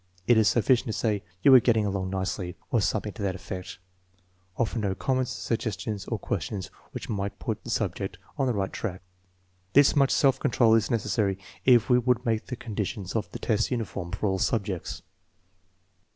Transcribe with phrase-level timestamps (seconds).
[0.15, 3.35] '* It is sufficient to say," You are getting along nicely," or something to that
[3.35, 3.77] effect.
[4.57, 9.03] Offer no comments, suggestions, or questions which might put the subject on the right track.
[9.73, 13.69] This much self control is necessary if we would make the conditions of the test
[13.69, 15.03] uniform for all subjects.